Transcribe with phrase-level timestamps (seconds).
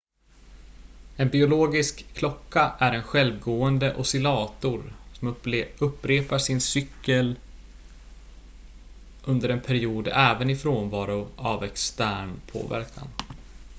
[1.17, 5.27] en biologisk klocka är en självgående oscillator som
[5.81, 7.35] upprepar sin cykel
[9.23, 13.07] under en period även i frånvaro av extern påverkan